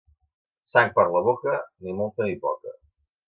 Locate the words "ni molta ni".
1.87-2.39